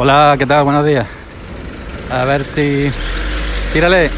[0.00, 0.62] Hola, ¿qué tal?
[0.62, 1.08] Buenos días.
[2.08, 2.88] A ver si...
[3.72, 4.08] Tírale.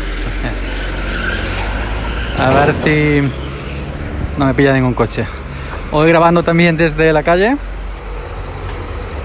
[2.39, 3.23] A ver si
[4.37, 5.25] no me pilla ningún coche.
[5.91, 7.57] Hoy grabando también desde la calle.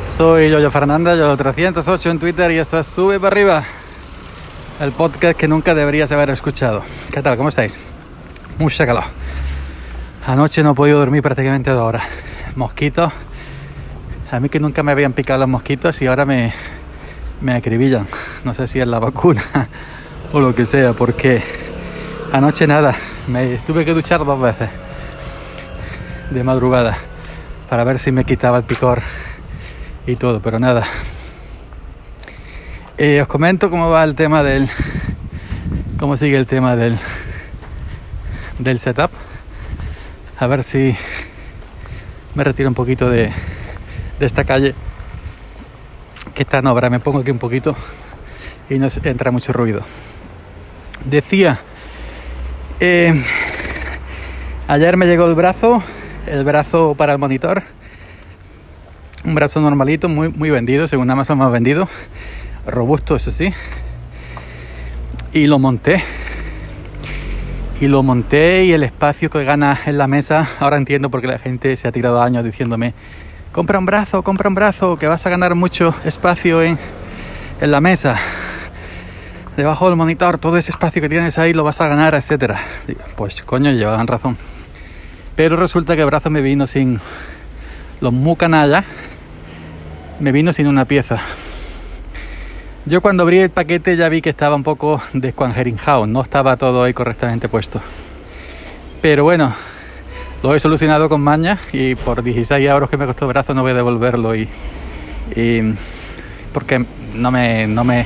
[0.07, 3.63] Soy Yoyo Fernanda, Yoyo308 en Twitter y esto es Sube para arriba.
[4.79, 6.83] El podcast que nunca deberías haber escuchado.
[7.11, 7.35] ¿Qué tal?
[7.35, 7.77] ¿Cómo estáis?
[8.59, 9.03] Mucha calor.
[10.25, 12.03] Anoche no he podido dormir prácticamente dos horas.
[12.55, 13.11] Mosquitos.
[14.35, 16.53] A mí que nunca me habían picado los mosquitos y ahora me,
[17.39, 18.05] me acribillan.
[18.43, 19.41] No sé si es la vacuna
[20.33, 21.41] o lo que sea, porque
[22.33, 22.97] anoche nada.
[23.29, 24.69] Me tuve que duchar dos veces
[26.31, 26.97] de madrugada
[27.69, 29.03] para ver si me quitaba el picor
[30.05, 30.83] y todo, pero nada.
[32.97, 34.67] Eh, os comento cómo va el tema del.
[35.97, 36.97] cómo sigue el tema del.
[38.59, 39.11] del setup.
[40.37, 40.93] A ver si
[42.33, 43.31] me retiro un poquito de,
[44.19, 44.73] de esta calle
[46.33, 46.89] que está en obra.
[46.89, 47.75] Me pongo aquí un poquito
[48.69, 49.81] y no entra mucho ruido.
[51.03, 51.59] Decía,
[52.79, 53.13] eh,
[54.67, 55.83] ayer me llegó el brazo,
[56.25, 57.63] el brazo para el monitor,
[59.23, 61.87] un brazo normalito, muy, muy vendido, según Amazon más vendido,
[62.65, 63.53] robusto, eso sí,
[65.33, 66.03] y lo monté.
[67.81, 71.27] Y lo monté y el espacio que gana en la mesa, ahora entiendo por qué
[71.27, 72.93] la gente se ha tirado años diciéndome,
[73.55, 76.77] compra un brazo, compra un brazo, que vas a ganar mucho espacio en,
[77.61, 78.17] en la mesa
[79.55, 82.59] debajo del monitor, todo ese espacio que tienes ahí lo vas a ganar, etcétera.
[83.15, 84.35] Pues coño, llevaban razón.
[85.37, 86.99] Pero resulta que el brazo me vino sin
[88.01, 88.83] los mu canalla,
[90.19, 91.19] me vino sin una pieza.
[92.85, 96.83] Yo cuando abrí el paquete ya vi que estaba un poco descuangerinjado, no estaba todo
[96.83, 97.79] ahí correctamente puesto.
[99.01, 99.53] Pero bueno,
[100.45, 103.63] lo he solucionado con maña y por 16 euros que me costó el brazo no
[103.63, 104.47] voy a devolverlo y,
[106.53, 108.05] porque no me, no me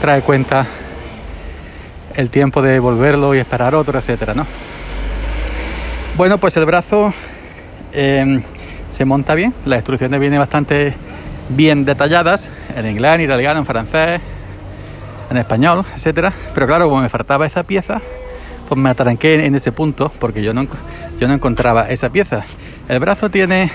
[0.00, 0.68] trae cuenta
[2.14, 4.46] el tiempo de volverlo y esperar otro, etcétera, ¿no?
[6.16, 7.12] Bueno, pues el brazo
[7.92, 8.40] eh,
[8.90, 10.94] se monta bien, las instrucciones vienen bastante
[11.48, 14.20] bien detalladas en inglés, en italiano, en francés,
[15.28, 16.32] en español, etcétera.
[16.54, 18.00] Pero claro, como me faltaba esa pieza,
[18.68, 20.66] pues me atranqué en ese punto porque yo no,
[21.20, 22.44] yo no encontraba esa pieza.
[22.88, 23.70] El brazo tiene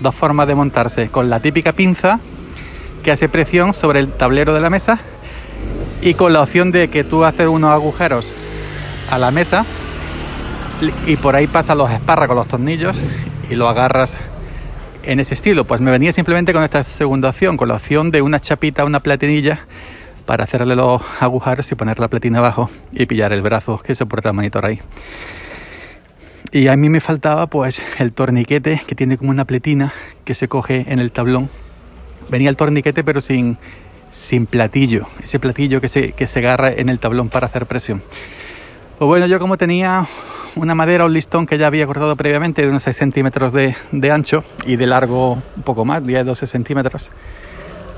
[0.00, 2.20] dos formas de montarse, con la típica pinza
[3.02, 4.98] que hace presión sobre el tablero de la mesa
[6.02, 8.32] y con la opción de que tú haces unos agujeros
[9.10, 9.64] a la mesa
[11.06, 12.96] y por ahí pasan los espárragos, los tornillos
[13.50, 14.16] y lo agarras
[15.02, 15.64] en ese estilo.
[15.64, 19.00] Pues me venía simplemente con esta segunda opción, con la opción de una chapita, una
[19.00, 19.60] platinilla
[20.26, 24.30] para hacerle los agujeros y poner la platina abajo y pillar el brazo que soporta
[24.30, 24.80] el monitor ahí.
[26.52, 29.92] Y a mí me faltaba pues el torniquete que tiene como una pletina
[30.24, 31.48] que se coge en el tablón.
[32.28, 33.58] Venía el torniquete pero sin,
[34.08, 38.02] sin platillo, ese platillo que se, que se agarra en el tablón para hacer presión.
[38.98, 40.06] Pues bueno, yo como tenía
[40.54, 44.12] una madera, un listón que ya había cortado previamente de unos 6 centímetros de, de
[44.12, 47.10] ancho y de largo un poco más, 10-12 centímetros,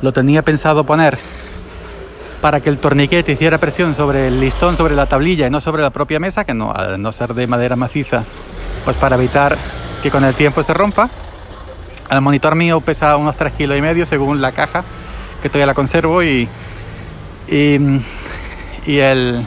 [0.01, 1.19] lo tenía pensado poner
[2.41, 5.83] para que el torniquete hiciera presión sobre el listón, sobre la tablilla y no sobre
[5.83, 8.25] la propia mesa, que no, al no ser de madera maciza,
[8.85, 9.57] pues para evitar
[10.03, 11.09] que con el tiempo se rompa.
[12.11, 14.85] El monitor mío pesa unos 3 kilos y medio según la caja
[15.43, 16.49] que todavía la conservo y,
[17.49, 17.75] y,
[18.87, 19.47] el,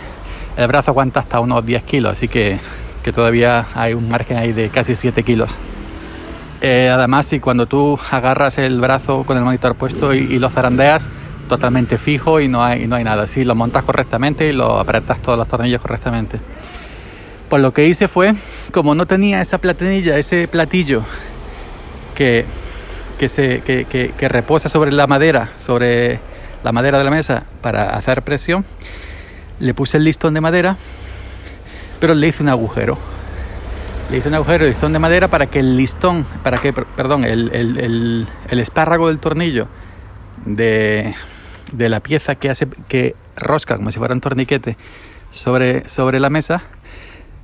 [0.57, 2.59] el, brazo aguanta hasta unos 10 kilos, así que,
[3.03, 5.57] que, todavía hay un margen ahí de casi 7 kilos.
[6.61, 10.49] Eh, además, si cuando tú agarras el brazo con el monitor puesto y, y lo
[10.49, 11.07] zarandeas,
[11.49, 13.27] totalmente fijo y no hay, no hay nada.
[13.27, 16.39] Si lo montas correctamente y lo apretas todos los tornillos correctamente.
[17.49, 18.35] Pues lo que hice fue,
[18.71, 21.03] como no tenía esa platinilla, ese platillo
[22.15, 22.45] que
[23.19, 26.19] que, se, que, que, reposa sobre la madera, sobre
[26.63, 28.65] la madera de la mesa para hacer presión.
[29.59, 30.77] Le puse el listón de madera,
[31.99, 32.97] pero le hice un agujero.
[34.09, 37.25] Le hice un agujero de listón de madera para que el listón, para que, perdón,
[37.25, 39.67] el, el, el, el espárrago del tornillo
[40.45, 41.13] de,
[41.71, 44.77] de, la pieza que hace que rosca como si fuera un torniquete
[45.31, 46.63] sobre, sobre la mesa,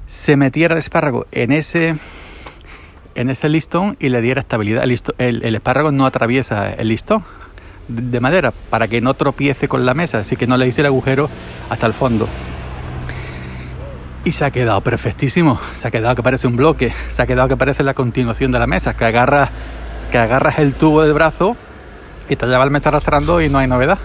[0.08, 1.96] se metiera el espárrago en ese
[3.16, 4.84] en este listón y le diera estabilidad.
[4.84, 7.24] El, el, espárrago no atraviesa el listón
[7.88, 10.88] de madera para que no tropiece con la mesa, así que no le hice el
[10.88, 11.30] agujero
[11.70, 12.28] hasta el fondo.
[14.26, 17.48] Y se ha quedado perfectísimo, se ha quedado que parece un bloque, se ha quedado
[17.48, 19.50] que parece la continuación de la mesa, que agarras,
[20.12, 21.56] que agarras el tubo del brazo
[22.28, 24.00] y te lleva el mesa arrastrando y no hay novedad.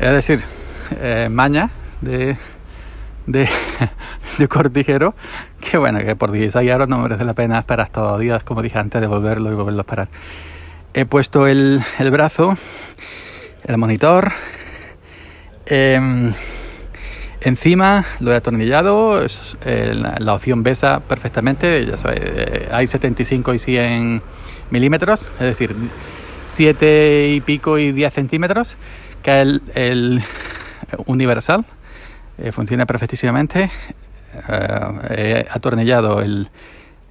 [0.00, 0.42] Es decir,
[1.00, 2.36] eh, maña de,
[3.26, 3.48] de,
[4.38, 5.14] de cortijero,
[5.60, 8.62] que bueno, que por 16 euros no merece la pena esperar todos los días, como
[8.62, 10.08] dije antes, devolverlo y volverlo a esperar.
[10.94, 12.56] He puesto el, el brazo
[13.64, 14.32] el monitor.
[15.66, 16.32] Em,
[17.40, 19.24] encima lo he atornillado,
[19.64, 24.22] eh, la, opción BESA perfectamente, ya sabes, eh, hay 75 y 100
[24.70, 25.74] milímetros, es decir,
[26.46, 28.76] 7 y pico y 10 centímetros,
[29.22, 30.22] que es el,
[31.06, 31.64] universal,
[32.38, 33.70] eh, funciona perfectísimamente.
[35.10, 36.48] he atornillado el,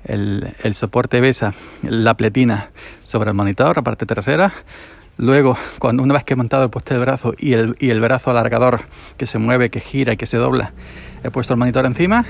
[0.06, 1.54] el, soporte BESA,
[1.84, 2.72] la pletina
[3.04, 4.54] sobre el monitor, la parte trasera.
[5.18, 8.02] Luego, cuando una vez que he montado el poste de brazo y el, y el
[8.02, 8.82] brazo alargador
[9.18, 10.72] que se mueve, que gira y que se dobla,
[11.24, 12.26] he puesto el monitor encima.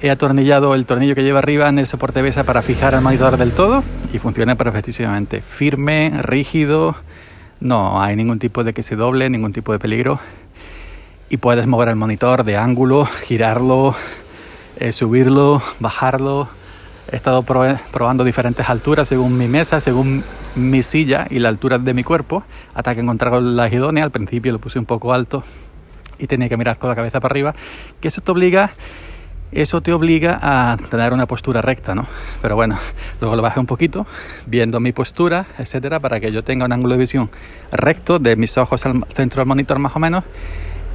[0.00, 3.36] He atornillado el tornillo que lleva arriba en el soporte BESA para fijar el monitor
[3.36, 3.82] del todo
[4.12, 5.42] y funciona perfectísimamente.
[5.42, 6.94] Firme, rígido,
[7.60, 10.20] no hay ningún tipo de que se doble, ningún tipo de peligro.
[11.30, 13.94] Y puedes mover el monitor de ángulo, girarlo,
[14.76, 16.48] eh, subirlo, bajarlo.
[17.10, 20.24] He estado probando diferentes alturas según mi mesa, según
[20.54, 22.44] mi silla y la altura de mi cuerpo,
[22.74, 24.04] hasta que encontré la idónea.
[24.04, 25.42] Al principio lo puse un poco alto
[26.18, 27.54] y tenía que mirar con la cabeza para arriba,
[28.00, 28.72] que eso te obliga,
[29.52, 32.06] eso te obliga a tener una postura recta, ¿no?
[32.42, 32.78] Pero bueno,
[33.20, 34.06] luego lo bajé un poquito,
[34.46, 37.30] viendo mi postura, etcétera, para que yo tenga un ángulo de visión
[37.72, 40.24] recto de mis ojos al centro del monitor más o menos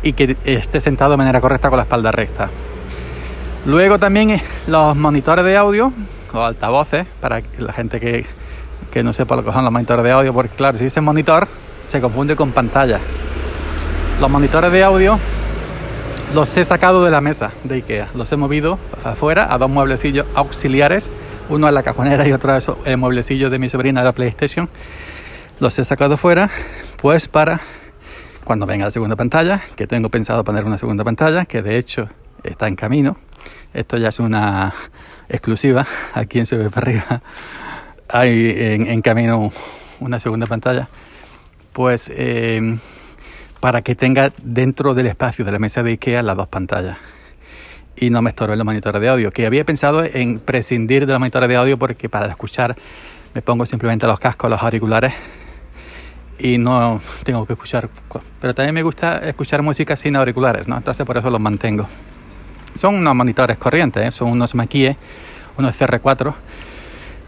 [0.03, 2.49] y que esté sentado de manera correcta con la espalda recta.
[3.65, 5.93] Luego también eh, los monitores de audio
[6.33, 8.25] o altavoces, para la gente que,
[8.91, 11.47] que no sepa lo que son los monitores de audio, porque claro, si dice monitor,
[11.87, 12.99] se confunde con pantalla.
[14.19, 15.19] Los monitores de audio
[16.33, 20.25] los he sacado de la mesa de Ikea, los he movido afuera a dos mueblecillos
[20.35, 21.09] auxiliares,
[21.49, 24.69] uno en la cajonera y otro es el mueblecillo de mi sobrina de la PlayStation.
[25.59, 26.49] Los he sacado fuera,
[27.01, 27.61] pues para
[28.43, 32.09] cuando venga la segunda pantalla, que tengo pensado poner una segunda pantalla, que de hecho
[32.43, 33.17] está en camino.
[33.73, 34.73] Esto ya es una
[35.29, 35.85] exclusiva.
[36.13, 37.21] Aquí en Se ve para arriba
[38.09, 38.53] hay
[38.87, 39.51] en, camino
[39.99, 40.87] una segunda pantalla.
[41.73, 42.79] Pues em,
[43.63, 46.97] para que tenga dentro del espacio de la mesa de IKEA las dos pantallas
[47.95, 49.31] y no me estorbe los monitores de audio.
[49.31, 52.75] Que había pensado en prescindir de los monitores de audio porque para escuchar
[53.33, 55.13] me pongo simplemente los cascos, los auriculares
[56.37, 57.87] y no tengo que escuchar.
[58.41, 60.75] Pero también me gusta escuchar música sin auriculares, ¿no?
[60.75, 61.87] Entonces por eso los mantengo.
[62.77, 64.11] Son unos monitores corrientes, ¿eh?
[64.11, 64.97] son unos Maquie,
[65.57, 66.33] unos CR4,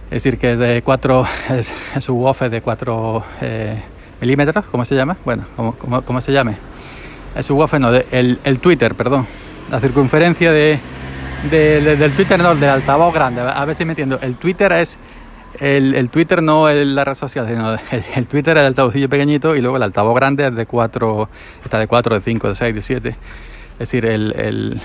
[0.07, 3.83] es decir, que de 4, es, es un WOF de 4 eh,
[4.21, 5.17] milímetros, ¿cómo se llama?
[5.25, 6.57] Bueno, ¿cómo, se llame?
[7.35, 9.25] Es un WOF, no, el, el, Twitter, perdón,
[9.69, 10.79] la circunferencia de,
[11.49, 14.19] del Twitter, no, del altavoz grande, a ver si me entiendo.
[14.21, 14.97] El Twitter es
[15.59, 17.73] el, Twitter no es la red social, sino
[18.15, 21.29] el, Twitter el altavocillo pequeñito y luego el altavoz grande es de 4,
[21.63, 23.17] está de 4, de 5, de 6, de 7.
[23.73, 24.81] Es decir, el,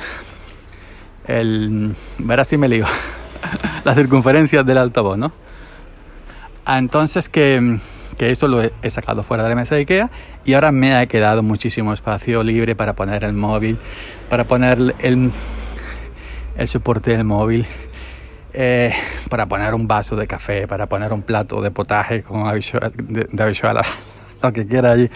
[1.27, 2.87] el, ver así me lío,
[3.85, 5.32] la circunferencia del altavoz, ¿no?
[6.65, 7.79] Ah, entonces que,
[8.20, 10.11] que, eso lo he, sacado fuera de la mesa de Ikea
[10.44, 13.78] y ahora me ha quedado muchísimo espacio libre para poner el móvil,
[14.28, 15.31] para poner el,
[16.56, 17.64] el soporte del móvil,
[18.52, 18.93] eh,
[19.31, 23.82] para poner un vaso de café, para poner un plato de potaje con de, de
[24.43, 25.08] lo que quiera allí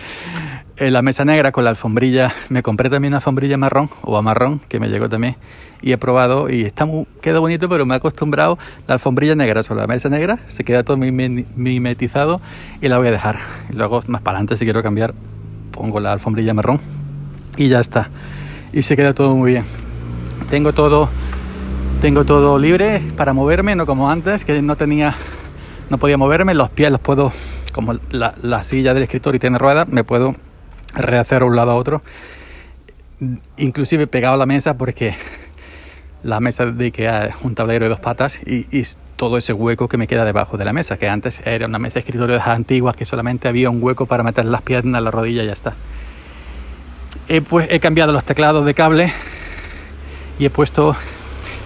[0.76, 2.34] en la mesa negra con la alfombrilla.
[2.48, 5.36] Me compré también una alfombrilla marrón o a marrón que me llegó también
[5.82, 9.62] y he probado y está muy, queda bonito, pero me he acostumbrado la alfombrilla negra
[9.62, 12.40] sobre la mesa negra, se queda todo mimetizado
[12.80, 13.38] y la voy a dejar.
[13.70, 15.14] Y luego más para adelante si quiero cambiar
[15.70, 16.80] pongo la alfombrilla marrón
[17.56, 18.08] y ya está.
[18.72, 19.64] Y se queda todo muy bien.
[20.50, 21.08] Tengo todo
[22.00, 25.14] tengo todo libre para moverme, no como antes que no tenía
[25.90, 27.32] no podía moverme, los pies los puedo
[27.72, 30.34] como la, la silla del escritorio tiene ruedas, me puedo
[30.94, 32.02] rehacer un lado a otro,
[33.56, 35.14] inclusive pegado la mesa porque
[36.22, 38.66] la mesa de Ikea es un tablero de dos patas y,
[39.16, 41.94] todo ese hueco que me queda debajo de la mesa, que antes era una mesa
[41.94, 45.12] de escritorio de las antiguas que solamente había un hueco para meter las piernas, la
[45.12, 45.76] rodilla y ya está.
[47.28, 49.12] He, pues, he cambiado los teclados de cable
[50.40, 50.96] y he puesto,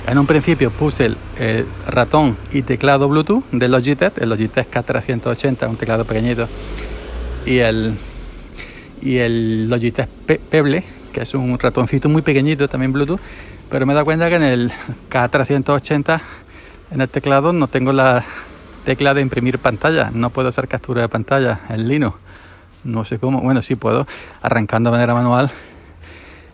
[0.07, 5.77] en un principio puse el, ratón y teclado Bluetooth del Logitech, el Logitech K380, un
[5.77, 6.47] teclado pequeñito,
[7.47, 7.95] y el
[9.03, 13.21] y el Logitech Pebble, que es un ratoncito muy pequeñito, también Bluetooth,
[13.71, 14.73] pero me he dado cuenta que en el
[15.11, 16.21] K380,
[16.93, 18.25] en el teclado, no tengo la
[18.85, 22.17] tecla de imprimir pantalla, no puedo hacer captura de pantalla en Linux,
[22.85, 24.07] no sé cómo, bueno, sí puedo,
[24.41, 25.51] arrancando de manera manual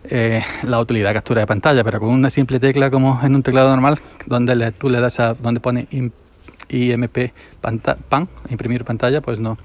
[0.09, 3.43] eh, la utilidad de captura de pantalla, pero con una simple tecla como en un
[3.43, 5.87] teclado normal, donde tú le das a donde pone
[6.69, 9.57] IMP pan, imprimir pantalla, pues no,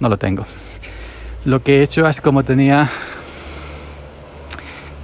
[0.00, 0.44] no lo tengo.
[1.44, 2.90] Lo que he hecho es como tenía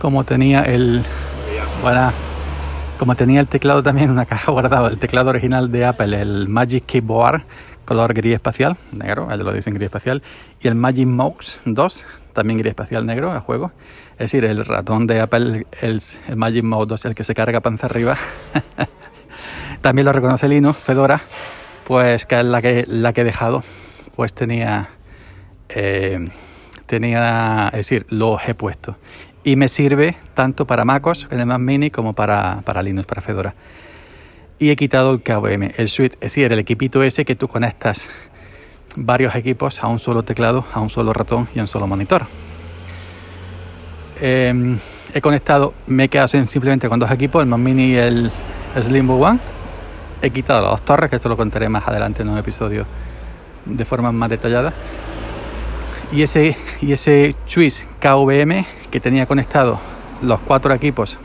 [0.00, 1.02] como tenía el
[1.82, 2.12] bueno,
[2.98, 6.48] como tenía el teclado también en una caja guardada, el teclado original de Apple, el
[6.48, 7.42] Magic Keyboard
[7.86, 10.22] color gris espacial, negro, ellos lo dicen gris espacial,
[10.60, 13.72] y el Magic Mouse 2, también gris espacial negro, a juego.
[14.14, 17.60] Es decir, el ratón de Apple, el, el Magic Mouse 2, el que se carga
[17.60, 18.18] panza arriba.
[19.80, 21.22] también lo reconoce Linux, Fedora,
[21.86, 23.62] pues que es la que, la que he dejado,
[24.16, 24.88] pues tenía,
[25.68, 26.28] eh,
[26.86, 28.96] tenía, es decir, lo he puesto.
[29.44, 33.20] Y me sirve tanto para MacOS en el Mac Mini como para, para Linux, para
[33.20, 33.54] Fedora
[34.58, 38.08] y he quitado el KVM, el suite, es decir, el equipito ese que tú conectas
[38.96, 42.26] varios equipos a un solo teclado, a un solo ratón y a un solo monitor.
[44.20, 44.78] Em,
[45.12, 48.30] he conectado, me he quedado simplemente con dos equipos, el Mac Mini y el
[48.80, 49.38] Slimbo One.
[50.22, 52.86] He quitado las dos torres, que esto lo contaré más adelante en un episodio
[53.66, 54.72] de forma más detallada.
[56.12, 57.34] Y ese, y ese
[58.00, 59.80] KVM que tenía conectado
[60.22, 61.18] los cuatro equipos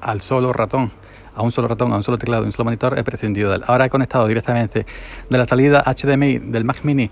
[0.00, 0.90] al solo ratón
[1.36, 3.56] a un solo ratón, a un solo teclado, a un solo monitor, he prescindido de
[3.56, 3.64] él.
[3.66, 4.86] Ahora he conectado directamente
[5.28, 7.10] de la salida HDMI del Mac Mini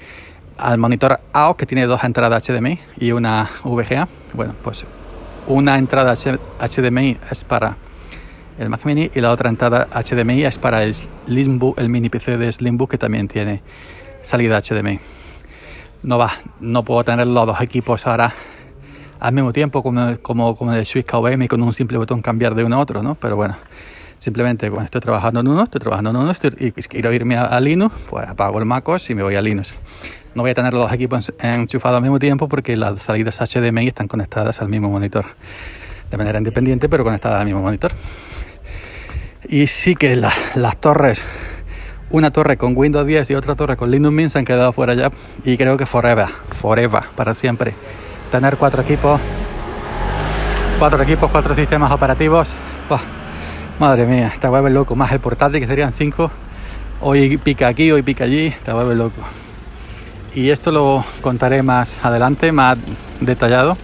[0.56, 4.08] al monitor AOS que tiene dos entradas HDMI y una VGA.
[4.32, 4.86] Bueno, pues
[5.46, 7.76] una entrada HDMI es para
[8.58, 12.38] el Mac Mini y la otra entrada HDMI es para el Slimbook, el mini PC
[12.38, 13.60] de Slimbook que también tiene
[14.22, 14.98] salida HDMI.
[16.04, 16.30] No va,
[16.60, 18.32] no puedo tener los dos equipos ahora
[19.18, 22.62] al mismo tiempo como, como, como el Switch KVM con un simple botón cambiar de
[22.62, 23.16] uno a otro, ¿no?
[23.16, 23.56] Pero bueno,
[24.24, 27.94] Simplemente cuando estoy trabajando en uno, estoy trabajando en uno y quiero irme a, Linux,
[28.08, 29.74] pues apago el MacOS y me voy a Linux.
[30.34, 33.88] No voy a tener los dos equipos enchufados al mismo tiempo porque las salidas HDMI
[33.88, 35.26] están conectadas al mismo monitor.
[36.10, 37.92] De manera independiente, pero conectadas al mismo monitor.
[39.46, 41.22] Y sí que las torres,
[42.10, 44.94] una torre con Windows 10 y otra torre con Linux Mint se han quedado fuera
[44.94, 45.10] ya.
[45.44, 47.74] Y creo que forever, forever, para siempre.
[48.30, 49.20] Tener cuatro equipos,
[50.78, 52.54] cuatro equipos, cuatro sistemas operativos.
[53.78, 54.94] Madre mía, web es loco.
[54.94, 56.30] Más el portátil que serían 5.
[57.00, 58.54] Hoy pica aquí, hoy pica allí.
[58.66, 59.22] Web es loco.
[60.34, 62.78] Y esto lo contaré más adelante, más
[63.20, 63.76] detallado.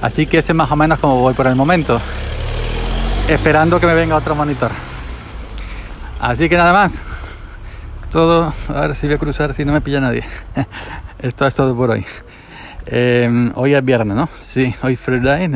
[0.00, 2.00] Así que ese es más o menos como voy por el momento.
[3.28, 4.70] Esperando que me venga otro monitor.
[6.20, 7.02] Así que nada más.
[8.10, 8.54] Todo.
[8.68, 10.24] A ver si voy a cruzar si no me pilla nadie.
[11.18, 12.06] Esto es todo por hoy.
[12.86, 14.28] Em, hoy es viernes, ¿no?
[14.36, 15.50] Sí, hoy Friday.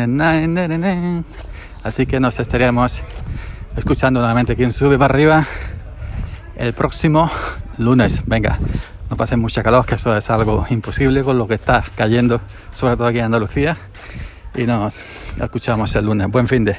[1.82, 3.02] Así que nos estaremos
[3.74, 5.46] escuchando nuevamente quien sube para arriba
[6.56, 7.30] el próximo
[7.78, 8.22] lunes.
[8.26, 8.58] Venga,
[9.08, 12.96] no pasen mucha calor, que eso es algo imposible con lo que está cayendo, sobre
[12.96, 13.78] todo aquí en Andalucía.
[14.54, 15.02] Y nos
[15.40, 16.28] escuchamos el lunes.
[16.28, 16.76] Buen fin de.